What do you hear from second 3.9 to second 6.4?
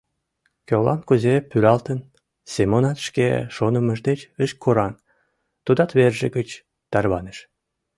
деч ыш кораҥ, тудат верже